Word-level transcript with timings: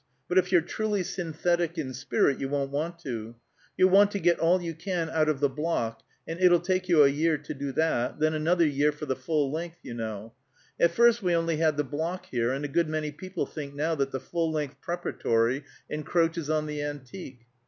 But 0.27 0.39
if 0.39 0.51
you're 0.51 0.61
truly 0.61 1.03
Synthetic 1.03 1.77
in 1.77 1.93
spirit, 1.93 2.39
you 2.39 2.49
won't 2.49 2.71
want 2.71 2.97
to. 3.01 3.35
You'll 3.77 3.91
want 3.91 4.09
to 4.13 4.19
get 4.19 4.39
all 4.39 4.59
you 4.59 4.73
can 4.73 5.11
out 5.11 5.29
of 5.29 5.41
the 5.41 5.47
block; 5.47 6.01
and 6.27 6.39
it'll 6.39 6.59
take 6.59 6.89
you 6.89 7.03
a 7.03 7.07
year 7.07 7.37
to 7.37 7.53
do 7.53 7.71
that; 7.73 8.17
then 8.19 8.33
another 8.33 8.65
year 8.65 8.91
for 8.91 9.05
the 9.05 9.15
full 9.15 9.51
length, 9.51 9.77
you 9.83 9.93
know. 9.93 10.33
At 10.79 10.89
first 10.89 11.21
we 11.21 11.35
only 11.35 11.57
had 11.57 11.77
the 11.77 11.83
block 11.83 12.25
here, 12.25 12.51
and 12.51 12.65
a 12.65 12.67
good 12.67 12.89
many 12.89 13.11
people 13.11 13.45
think 13.45 13.75
now 13.75 13.93
that 13.93 14.09
the 14.11 14.19
full 14.19 14.51
length 14.51 14.81
Preparatory 14.81 15.65
encroaches 15.87 16.49
on 16.49 16.65
the 16.65 16.81
Antique. 16.81 17.41